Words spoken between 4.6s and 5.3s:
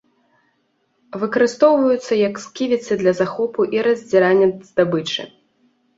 здабычы.